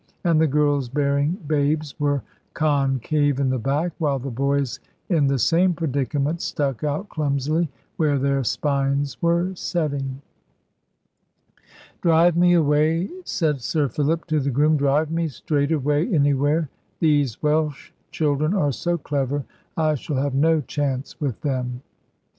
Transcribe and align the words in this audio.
And 0.23 0.41
the 0.41 0.47
girls 0.47 0.89
bearing 0.89 1.33
babes 1.47 1.93
were 1.99 2.23
concave 2.55 3.39
in 3.39 3.51
the 3.51 3.59
back, 3.59 3.91
while 3.99 4.17
the 4.17 4.31
boys 4.31 4.79
in 5.09 5.27
the 5.27 5.37
same 5.37 5.75
predicament 5.75 6.41
stuck 6.41 6.83
out 6.83 7.07
clumsily 7.07 7.69
where 7.97 8.17
their 8.17 8.43
spines 8.43 9.21
were 9.21 9.53
setting. 9.53 10.23
"Drive 12.01 12.35
me 12.35 12.53
away," 12.55 13.11
said 13.25 13.61
Sir 13.61 13.87
Philip 13.87 14.25
to 14.25 14.39
the 14.39 14.49
groom; 14.49 14.75
"drive 14.75 15.11
me 15.11 15.27
straight 15.27 15.71
away 15.71 16.07
anywhere: 16.11 16.67
these 16.99 17.39
Welsh 17.43 17.91
children 18.09 18.55
are 18.55 18.71
so 18.71 18.97
clever, 18.97 19.45
I 19.77 19.93
shall 19.93 20.15
have 20.17 20.33
no 20.33 20.61
chance 20.61 21.21
with 21.21 21.39
them." 21.41 21.83